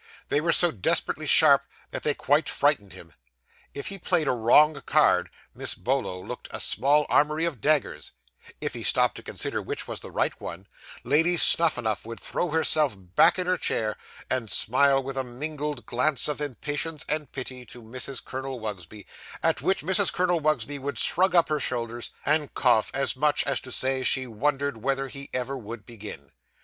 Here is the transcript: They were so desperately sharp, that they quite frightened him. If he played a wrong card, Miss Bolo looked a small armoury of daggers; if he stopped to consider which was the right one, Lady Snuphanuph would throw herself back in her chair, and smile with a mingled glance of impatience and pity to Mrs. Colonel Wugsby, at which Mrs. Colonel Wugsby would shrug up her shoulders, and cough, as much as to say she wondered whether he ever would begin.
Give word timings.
They 0.29 0.41
were 0.41 0.51
so 0.51 0.71
desperately 0.71 1.27
sharp, 1.27 1.63
that 1.91 2.01
they 2.01 2.15
quite 2.15 2.49
frightened 2.49 2.93
him. 2.93 3.13
If 3.75 3.89
he 3.89 3.99
played 3.99 4.27
a 4.27 4.31
wrong 4.31 4.81
card, 4.87 5.29
Miss 5.53 5.75
Bolo 5.75 6.19
looked 6.25 6.47
a 6.49 6.59
small 6.59 7.05
armoury 7.07 7.45
of 7.45 7.61
daggers; 7.61 8.11
if 8.59 8.73
he 8.73 8.81
stopped 8.81 9.13
to 9.17 9.21
consider 9.21 9.61
which 9.61 9.87
was 9.87 9.99
the 9.99 10.09
right 10.09 10.41
one, 10.41 10.65
Lady 11.03 11.37
Snuphanuph 11.37 12.03
would 12.03 12.19
throw 12.19 12.49
herself 12.49 12.95
back 12.97 13.37
in 13.37 13.45
her 13.45 13.59
chair, 13.59 13.95
and 14.27 14.49
smile 14.49 15.03
with 15.03 15.17
a 15.17 15.23
mingled 15.23 15.85
glance 15.85 16.27
of 16.27 16.41
impatience 16.41 17.05
and 17.07 17.31
pity 17.31 17.63
to 17.67 17.83
Mrs. 17.83 18.25
Colonel 18.25 18.59
Wugsby, 18.59 19.05
at 19.43 19.61
which 19.61 19.83
Mrs. 19.83 20.11
Colonel 20.11 20.39
Wugsby 20.41 20.79
would 20.79 20.97
shrug 20.97 21.35
up 21.35 21.47
her 21.47 21.59
shoulders, 21.59 22.09
and 22.25 22.51
cough, 22.55 22.89
as 22.95 23.15
much 23.15 23.43
as 23.43 23.59
to 23.59 23.71
say 23.71 24.01
she 24.01 24.25
wondered 24.25 24.77
whether 24.81 25.09
he 25.09 25.29
ever 25.31 25.55
would 25.55 25.85
begin. 25.85 26.31